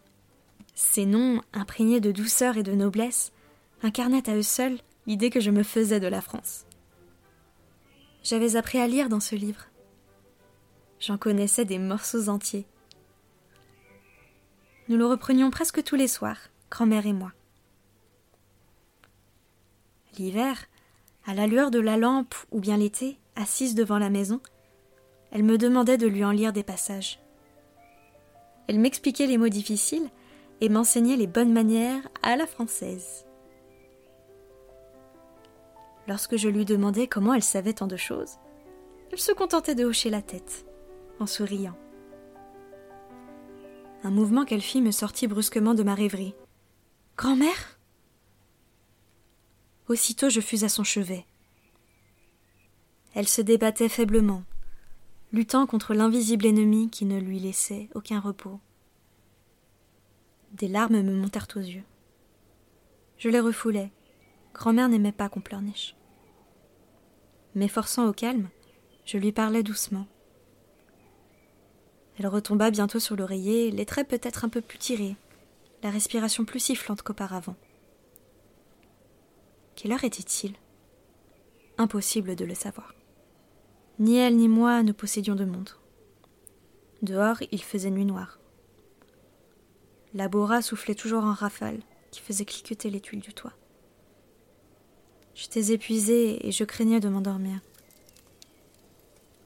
Ces 0.74 1.06
noms, 1.06 1.41
imprégnés 1.53 2.00
de 2.00 2.12
douceur 2.12 2.58
et 2.58 2.63
de 2.63 2.74
noblesse, 2.74 3.34
incarnaient 3.84 4.29
à 4.29 4.36
eux 4.36 4.44
seuls 4.44 4.77
l'idée 5.06 5.29
que 5.29 5.41
je 5.41 5.51
me 5.51 5.63
faisais 5.63 6.00
de 6.00 6.08
la 6.08 6.22
France. 6.22 6.65
J'avais 8.29 8.57
appris 8.57 8.77
à 8.77 8.86
lire 8.86 9.09
dans 9.09 9.19
ce 9.19 9.33
livre. 9.33 9.65
J'en 11.00 11.17
connaissais 11.17 11.65
des 11.65 11.79
morceaux 11.79 12.29
entiers. 12.29 12.67
Nous 14.88 14.98
le 14.98 15.07
reprenions 15.07 15.50
presque 15.50 15.83
tous 15.83 15.95
les 15.95 16.07
soirs, 16.07 16.38
grand-mère 16.69 17.07
et 17.07 17.13
moi. 17.13 17.31
L'hiver, 20.19 20.63
à 21.25 21.33
la 21.33 21.48
lueur 21.48 21.71
de 21.71 21.79
la 21.79 21.98
lampe 21.98 22.36
ou 22.51 22.59
bien 22.59 22.77
l'été, 22.77 23.17
assise 23.36 23.74
devant 23.74 23.98
la 23.98 24.12
maison, 24.12 24.41
elle 25.31 25.41
me 25.41 25.57
demandait 25.57 25.98
de 25.98 26.05
lui 26.05 26.24
en 26.24 26.29
lire 26.29 26.53
des 26.53 26.62
passages. 26.62 27.19
Elle 28.67 28.79
m'expliquait 28.79 29.25
les 29.25 29.39
mots 29.39 29.50
difficiles 29.50 30.07
et 30.62 30.69
m'enseignait 30.69 31.17
les 31.17 31.25
bonnes 31.25 31.51
manières 31.51 32.07
à 32.21 32.36
la 32.36 32.45
française. 32.45 33.25
Lorsque 36.09 36.37
je 36.37 36.49
lui 36.49 36.65
demandais 36.65 37.05
comment 37.05 37.35
elle 37.35 37.43
savait 37.43 37.73
tant 37.73 37.85
de 37.85 37.95
choses, 37.95 38.39
elle 39.11 39.19
se 39.19 39.31
contentait 39.31 39.75
de 39.75 39.85
hocher 39.85 40.09
la 40.09 40.23
tête, 40.23 40.65
en 41.19 41.27
souriant. 41.27 41.77
Un 44.01 44.09
mouvement 44.09 44.43
qu'elle 44.43 44.63
fit 44.63 44.81
me 44.81 44.89
sortit 44.89 45.27
brusquement 45.27 45.75
de 45.75 45.83
ma 45.83 45.93
rêverie. 45.93 46.33
Grand-mère? 47.15 47.77
Aussitôt 49.87 50.29
je 50.29 50.41
fus 50.41 50.63
à 50.63 50.69
son 50.69 50.83
chevet. 50.83 51.27
Elle 53.13 53.27
se 53.27 53.43
débattait 53.43 53.87
faiblement, 53.87 54.41
luttant 55.31 55.67
contre 55.67 55.93
l'invisible 55.93 56.47
ennemi 56.47 56.89
qui 56.89 57.05
ne 57.05 57.19
lui 57.19 57.37
laissait 57.37 57.87
aucun 57.93 58.19
repos. 58.19 58.59
Des 60.53 60.69
larmes 60.69 61.03
me 61.03 61.13
montèrent 61.13 61.49
aux 61.55 61.59
yeux. 61.59 61.85
Je 63.19 63.29
les 63.29 63.39
refoulais. 63.39 63.91
Grand-mère 64.55 64.89
n'aimait 64.89 65.11
pas 65.11 65.29
qu'on 65.29 65.41
pleurniche. 65.41 65.95
M'efforçant 67.56 68.08
au 68.08 68.13
calme, 68.13 68.50
je 69.06 69.18
lui 69.18 69.32
parlais 69.32 69.63
doucement. 69.63 70.06
Elle 72.18 72.27
retomba 72.27 72.70
bientôt 72.70 73.00
sur 73.00 73.15
l'oreiller, 73.15 73.72
les 73.72 73.86
traits 73.86 74.08
peut-être 74.08 74.46
un 74.46 74.50
peu 74.50 74.62
plus 74.62 74.77
tirés, 74.77 75.15
la 75.82 75.89
respiration 75.89 76.46
plus 76.46 76.60
sifflante 76.60 77.01
qu'auparavant. 77.01 77.56
Quelle 79.75 79.94
heure 79.94 80.03
était-il? 80.03 80.53
Impossible 81.77 82.36
de 82.36 82.46
le 82.46 82.53
savoir. 82.53 82.94
Ni 83.98 84.18
elle 84.18 84.36
ni 84.36 84.48
moi 84.48 84.84
ne 84.84 84.91
possédions 84.91 85.36
de 85.36 85.46
montre. 85.46 85.82
Dehors, 87.01 87.41
il 87.51 87.63
faisait 87.63 87.89
nuit 87.89 88.06
noire. 88.06 88.39
La 90.13 90.27
bora 90.27 90.62
soufflait 90.62 90.96
toujours 90.96 91.24
en 91.24 91.34
rafale, 91.34 91.79
qui 92.12 92.20
faisait 92.20 92.46
cliqueter 92.46 92.89
les 92.89 93.00
tuiles 93.00 93.22
du 93.22 93.34
toit. 93.34 93.53
J'étais 95.41 95.72
épuisée 95.72 96.46
et 96.46 96.51
je 96.51 96.65
craignais 96.65 97.00
de 97.00 97.08
m'endormir. 97.08 97.62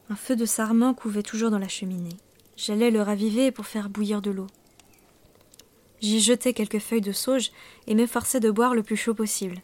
Un 0.09 0.15
feu 0.15 0.35
de 0.35 0.45
sarment 0.45 0.95
couvait 0.95 1.21
toujours 1.21 1.51
dans 1.51 1.59
la 1.59 1.67
cheminée. 1.67 2.17
J'allais 2.57 2.89
le 2.89 3.03
raviver 3.03 3.51
pour 3.51 3.67
faire 3.67 3.91
bouillir 3.91 4.19
de 4.23 4.31
l'eau. 4.31 4.47
J'y 6.01 6.19
jetais 6.19 6.53
quelques 6.53 6.79
feuilles 6.79 7.01
de 7.01 7.11
sauge 7.11 7.51
et 7.85 7.93
m'efforçais 7.93 8.39
de 8.39 8.49
boire 8.49 8.73
le 8.73 8.81
plus 8.81 8.97
chaud 8.97 9.13
possible. 9.13 9.61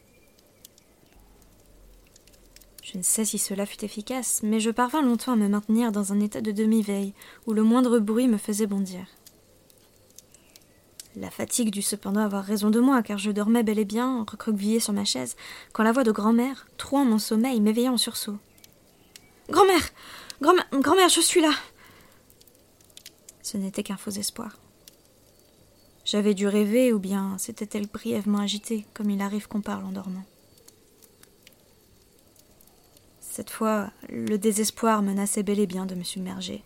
Je 2.84 3.00
ne 3.00 3.04
sais 3.04 3.26
si 3.26 3.40
cela 3.40 3.66
fut 3.66 3.84
efficace, 3.84 4.42
mais 4.44 4.60
je 4.60 4.70
parvins 4.70 5.02
longtemps 5.02 5.34
à 5.34 5.36
me 5.36 5.48
maintenir 5.48 5.92
dans 5.92 6.14
un 6.14 6.20
état 6.20 6.42
de 6.42 6.52
demi-veille, 6.52 7.16
où 7.48 7.54
le 7.54 7.64
moindre 7.64 7.98
bruit 7.98 8.28
me 8.28 8.38
faisait 8.38 8.68
bondir. 8.68 9.08
La 11.20 11.30
fatigue 11.30 11.70
dut 11.70 11.82
cependant 11.82 12.22
avoir 12.22 12.46
raison 12.46 12.70
de 12.70 12.80
moi, 12.80 13.04
car 13.04 13.18
je 13.18 13.32
dormais 13.32 13.64
bel 13.64 13.78
et 13.78 13.86
bien, 13.86 14.26
recroquevillé 14.30 14.80
sur 14.80 14.94
ma 14.94 15.04
chaise, 15.04 15.36
quand 15.74 15.84
la 15.84 15.92
voix 15.92 16.06
de 16.06 16.14
grand-mère, 16.14 16.66
trouant 16.78 17.04
mon 17.04 17.20
sommeil, 17.20 17.60
m'éveilla 17.60 17.92
en 17.92 17.98
sursaut. 17.98 18.38
Grand-mère 19.50 19.90
Grand-mère, 20.40 21.10
je 21.10 21.20
suis 21.20 21.42
là 21.42 21.52
Ce 23.42 23.58
n'était 23.58 23.84
qu'un 23.84 23.98
faux 23.98 24.12
espoir. 24.12 24.58
J'avais 26.06 26.34
dû 26.34 26.48
rêver, 26.48 26.94
ou 26.94 27.00
bien 27.00 27.38
s'était-elle 27.38 27.88
brièvement 27.88 28.40
agitée, 28.40 28.86
comme 28.94 29.10
il 29.10 29.22
arrive 29.22 29.50
qu'on 29.50 29.62
parle 29.62 29.84
en 29.84 29.92
dormant. 29.92 30.26
Cette 33.20 33.50
fois, 33.50 33.92
le 34.08 34.38
désespoir 34.38 35.02
menaçait 35.02 35.44
bel 35.44 35.60
et 35.60 35.68
bien 35.68 35.86
de 35.86 35.96
me 35.96 36.04
submerger. 36.04 36.64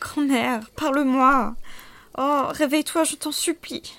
Grand-mère, 0.00 0.68
parle-moi. 0.70 1.54
Oh, 2.18 2.46
réveille-toi, 2.48 3.04
je 3.04 3.16
t'en 3.16 3.32
supplie. 3.32 3.94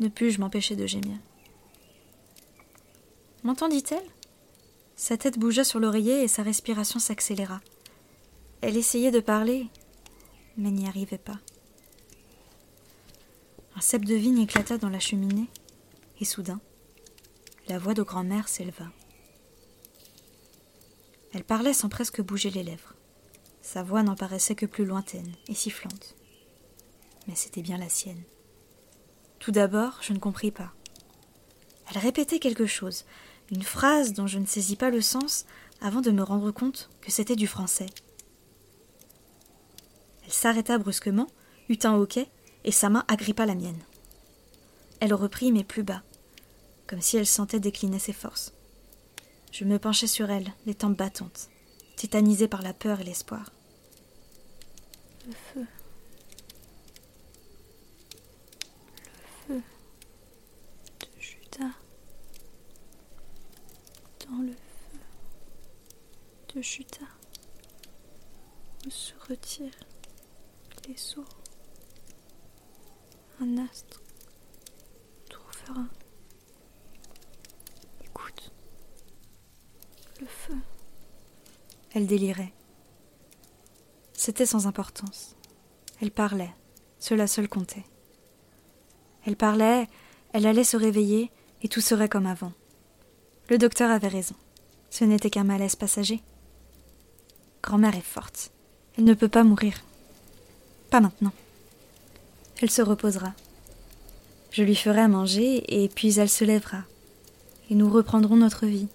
Ne 0.00 0.08
pus-je 0.08 0.40
m'empêcher 0.40 0.76
de 0.76 0.86
gémir. 0.86 1.16
M'entendit-elle? 3.42 4.04
Sa 4.96 5.16
tête 5.16 5.38
bougea 5.38 5.64
sur 5.64 5.80
l'oreiller 5.80 6.22
et 6.22 6.28
sa 6.28 6.42
respiration 6.42 6.98
s'accéléra. 6.98 7.60
Elle 8.60 8.76
essayait 8.76 9.10
de 9.10 9.20
parler, 9.20 9.66
mais 10.56 10.70
n'y 10.70 10.86
arrivait 10.86 11.18
pas. 11.18 11.38
Un 13.74 13.80
cep 13.80 14.04
de 14.04 14.14
vigne 14.14 14.40
éclata 14.40 14.78
dans 14.78 14.90
la 14.90 15.00
cheminée, 15.00 15.48
et 16.20 16.24
soudain, 16.24 16.60
la 17.68 17.78
voix 17.78 17.94
de 17.94 18.02
grand-mère 18.02 18.48
s'éleva. 18.48 18.86
Elle 21.32 21.44
parlait 21.44 21.72
sans 21.72 21.88
presque 21.88 22.20
bouger 22.20 22.50
les 22.50 22.62
lèvres. 22.62 22.91
Sa 23.62 23.82
voix 23.82 24.02
n'en 24.02 24.16
paraissait 24.16 24.56
que 24.56 24.66
plus 24.66 24.84
lointaine 24.84 25.32
et 25.48 25.54
sifflante. 25.54 26.16
Mais 27.28 27.36
c'était 27.36 27.62
bien 27.62 27.78
la 27.78 27.88
sienne. 27.88 28.22
Tout 29.38 29.52
d'abord, 29.52 29.98
je 30.02 30.12
ne 30.12 30.18
compris 30.18 30.50
pas. 30.50 30.72
Elle 31.88 31.98
répétait 31.98 32.40
quelque 32.40 32.66
chose, 32.66 33.04
une 33.50 33.62
phrase 33.62 34.12
dont 34.12 34.26
je 34.26 34.38
ne 34.38 34.46
saisis 34.46 34.76
pas 34.76 34.90
le 34.90 35.00
sens 35.00 35.46
avant 35.80 36.00
de 36.00 36.10
me 36.10 36.22
rendre 36.22 36.50
compte 36.50 36.90
que 37.00 37.12
c'était 37.12 37.36
du 37.36 37.46
français. 37.46 37.86
Elle 40.24 40.32
s'arrêta 40.32 40.78
brusquement, 40.78 41.26
eut 41.68 41.78
un 41.84 41.94
hoquet, 41.94 42.28
et 42.64 42.72
sa 42.72 42.88
main 42.88 43.04
agrippa 43.08 43.46
la 43.46 43.54
mienne. 43.54 43.82
Elle 45.00 45.14
reprit, 45.14 45.52
mais 45.52 45.64
plus 45.64 45.82
bas, 45.82 46.02
comme 46.86 47.00
si 47.00 47.16
elle 47.16 47.26
sentait 47.26 47.60
décliner 47.60 47.98
ses 47.98 48.12
forces. 48.12 48.52
Je 49.50 49.64
me 49.64 49.78
penchai 49.78 50.06
sur 50.06 50.30
elle, 50.30 50.52
les 50.66 50.74
tempes 50.74 50.96
battantes, 50.96 51.48
tétanisée 52.02 52.48
par 52.48 52.62
la 52.62 52.74
peur 52.74 53.00
et 53.00 53.04
l'espoir. 53.04 53.52
Le 55.24 55.32
feu. 55.32 55.66
Le 59.48 59.60
feu 59.60 59.62
de 60.98 61.20
Judas. 61.20 61.76
Dans 64.26 64.42
le 64.42 64.52
feu 64.52 64.98
de 66.56 66.60
Judas, 66.60 67.14
où 68.84 68.90
se 68.90 69.12
retirent 69.28 69.70
les 70.88 70.96
sourds. 70.96 71.38
Un 73.40 73.58
astre 73.58 74.02
trouvera 75.30 75.84
Elle 81.94 82.06
délirait. 82.06 82.52
C'était 84.14 84.46
sans 84.46 84.66
importance. 84.66 85.36
Elle 86.00 86.10
parlait. 86.10 86.54
Cela 86.98 87.26
seul 87.26 87.48
comptait. 87.48 87.84
Elle 89.26 89.36
parlait, 89.36 89.88
elle 90.32 90.46
allait 90.46 90.64
se 90.64 90.76
réveiller, 90.76 91.30
et 91.62 91.68
tout 91.68 91.80
serait 91.80 92.08
comme 92.08 92.26
avant. 92.26 92.52
Le 93.48 93.58
docteur 93.58 93.90
avait 93.90 94.08
raison. 94.08 94.34
Ce 94.90 95.04
n'était 95.04 95.30
qu'un 95.30 95.44
malaise 95.44 95.76
passager. 95.76 96.22
Grand-mère 97.62 97.96
est 97.96 98.00
forte. 98.00 98.52
Elle 98.96 99.04
ne 99.04 99.14
peut 99.14 99.28
pas 99.28 99.44
mourir. 99.44 99.74
Pas 100.90 101.00
maintenant. 101.00 101.32
Elle 102.60 102.70
se 102.70 102.82
reposera. 102.82 103.32
Je 104.50 104.62
lui 104.62 104.76
ferai 104.76 105.00
à 105.00 105.08
manger, 105.08 105.82
et 105.82 105.88
puis 105.88 106.18
elle 106.18 106.28
se 106.28 106.44
lèvera. 106.44 106.84
Et 107.70 107.74
nous 107.74 107.90
reprendrons 107.90 108.36
notre 108.36 108.66
vie, 108.66 108.88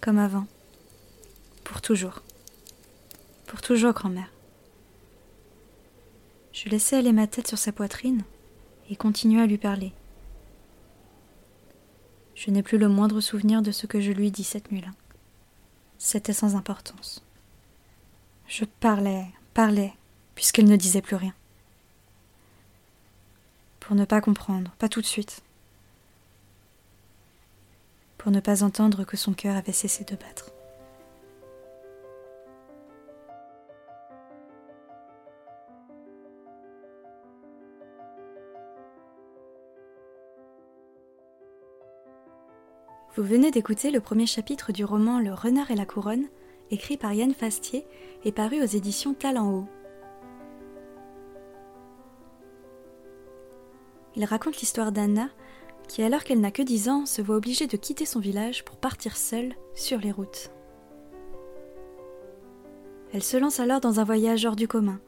comme 0.00 0.18
avant. 0.18 0.46
Pour 1.62 1.80
toujours. 1.80 2.23
Pour 3.54 3.62
toujours, 3.62 3.92
grand-mère. 3.92 4.32
Je 6.52 6.68
laissai 6.68 6.96
aller 6.96 7.12
ma 7.12 7.28
tête 7.28 7.46
sur 7.46 7.56
sa 7.56 7.70
poitrine 7.70 8.24
et 8.90 8.96
continuai 8.96 9.42
à 9.42 9.46
lui 9.46 9.58
parler. 9.58 9.92
Je 12.34 12.50
n'ai 12.50 12.64
plus 12.64 12.78
le 12.78 12.88
moindre 12.88 13.20
souvenir 13.20 13.62
de 13.62 13.70
ce 13.70 13.86
que 13.86 14.00
je 14.00 14.10
lui 14.10 14.32
dis 14.32 14.42
cette 14.42 14.72
nuit-là. 14.72 14.90
C'était 15.98 16.32
sans 16.32 16.56
importance. 16.56 17.24
Je 18.48 18.64
parlais, 18.64 19.24
parlais, 19.54 19.92
puisqu'elle 20.34 20.66
ne 20.66 20.74
disait 20.74 21.00
plus 21.00 21.14
rien. 21.14 21.34
Pour 23.78 23.94
ne 23.94 24.04
pas 24.04 24.20
comprendre, 24.20 24.72
pas 24.80 24.88
tout 24.88 25.00
de 25.00 25.06
suite. 25.06 25.44
Pour 28.18 28.32
ne 28.32 28.40
pas 28.40 28.64
entendre 28.64 29.04
que 29.04 29.16
son 29.16 29.32
cœur 29.32 29.54
avait 29.54 29.70
cessé 29.70 30.02
de 30.02 30.16
battre. 30.16 30.53
Vous 43.16 43.22
venez 43.22 43.52
d'écouter 43.52 43.92
le 43.92 44.00
premier 44.00 44.26
chapitre 44.26 44.72
du 44.72 44.84
roman 44.84 45.20
Le 45.20 45.32
Renard 45.32 45.70
et 45.70 45.76
la 45.76 45.86
Couronne, 45.86 46.26
écrit 46.72 46.96
par 46.96 47.12
Yann 47.12 47.32
Fastier 47.32 47.86
et 48.24 48.32
paru 48.32 48.60
aux 48.60 48.66
éditions 48.66 49.14
Talent 49.14 49.52
Haut. 49.52 49.68
Il 54.16 54.24
raconte 54.24 54.56
l'histoire 54.56 54.90
d'Anna, 54.90 55.28
qui, 55.86 56.02
alors 56.02 56.24
qu'elle 56.24 56.40
n'a 56.40 56.50
que 56.50 56.62
10 56.62 56.88
ans, 56.88 57.06
se 57.06 57.22
voit 57.22 57.36
obligée 57.36 57.68
de 57.68 57.76
quitter 57.76 58.04
son 58.04 58.18
village 58.18 58.64
pour 58.64 58.78
partir 58.78 59.16
seule 59.16 59.54
sur 59.74 59.98
les 59.98 60.10
routes. 60.10 60.50
Elle 63.12 63.22
se 63.22 63.36
lance 63.36 63.60
alors 63.60 63.78
dans 63.78 64.00
un 64.00 64.04
voyage 64.04 64.44
hors 64.44 64.56
du 64.56 64.66
commun, 64.66 64.98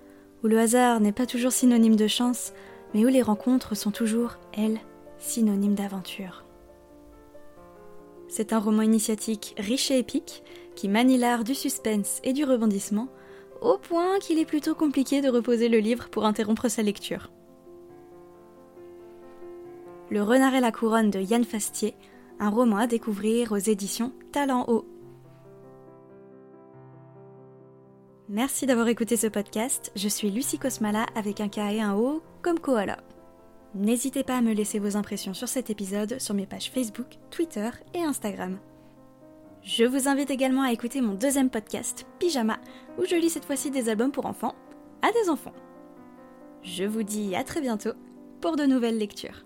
où 0.45 0.47
le 0.47 0.61
hasard 0.61 1.01
n'est 1.01 1.11
pas 1.11 1.27
toujours 1.27 1.51
synonyme 1.51 1.97
de 1.97 2.07
chance, 2.07 2.53
mais 2.95 3.05
où 3.05 3.09
les 3.09 3.23
rencontres 3.23 3.75
sont 3.75 3.90
toujours, 3.90 4.38
elles, 4.57 4.79
synonymes 5.19 5.75
d'aventure. 5.75 6.46
C'est 8.37 8.53
un 8.53 8.59
roman 8.59 8.83
initiatique 8.83 9.55
riche 9.57 9.90
et 9.90 9.99
épique 9.99 10.42
qui 10.75 10.88
manie 10.90 11.16
l'art 11.16 11.42
du 11.42 11.55
suspense 11.55 12.20
et 12.22 12.35
du 12.35 12.44
rebondissement, 12.44 13.09
au 13.62 13.79
point 13.79 14.18
qu'il 14.18 14.38
est 14.38 14.44
plutôt 14.44 14.75
compliqué 14.75 15.22
de 15.22 15.31
reposer 15.31 15.70
le 15.70 15.79
livre 15.79 16.11
pour 16.11 16.27
interrompre 16.27 16.68
sa 16.68 16.83
lecture. 16.83 17.31
Le 20.11 20.22
Renard 20.22 20.55
et 20.55 20.61
la 20.61 20.70
Couronne 20.70 21.09
de 21.09 21.18
Yann 21.18 21.44
Fastier, 21.44 21.94
un 22.38 22.51
roman 22.51 22.77
à 22.77 22.87
découvrir 22.87 23.53
aux 23.53 23.57
éditions 23.57 24.12
Talent 24.33 24.66
Haut. 24.68 24.85
Merci 28.29 28.66
d'avoir 28.66 28.88
écouté 28.88 29.16
ce 29.16 29.29
podcast. 29.29 29.92
Je 29.96 30.09
suis 30.09 30.31
Lucie 30.31 30.59
Cosmala 30.59 31.07
avec 31.14 31.40
un 31.40 31.49
K 31.49 31.57
et 31.72 31.81
un 31.81 31.94
O 31.94 32.20
comme 32.42 32.59
koala. 32.61 32.99
N'hésitez 33.77 34.25
pas 34.25 34.39
à 34.39 34.41
me 34.41 34.55
laisser 34.55 34.79
vos 34.79 34.97
impressions 34.97 35.35
sur 35.35 35.49
cet 35.49 35.69
épisode 35.69 36.19
sur 36.19 36.35
mes 36.35 36.47
pages 36.47 36.71
Facebook, 36.71 37.19
Twitter 37.31 37.69
et 37.93 38.03
Instagram. 38.03 38.59
Je 39.62 39.85
vous 39.85 40.09
invite 40.09 40.31
également 40.31 40.62
à 40.62 40.73
écouter 40.73 41.03
mon 41.03 41.12
deuxième 41.12 41.51
podcast, 41.51 42.07
Pyjama, 42.19 42.59
où 42.99 43.05
je 43.05 43.17
lis 43.17 43.29
cette 43.29 43.45
fois-ci 43.45 43.71
des 43.71 43.91
albums 43.91 44.12
pour 44.12 44.25
enfants 44.25 44.55
à 45.03 45.12
des 45.12 45.29
enfants. 45.29 45.53
Je 46.62 46.85
vous 46.85 47.03
dis 47.03 47.37
à 47.37 47.45
très 47.45 47.61
bientôt 47.61 47.93
pour 48.41 48.57
de 48.57 48.65
nouvelles 48.65 48.97
lectures. 48.97 49.46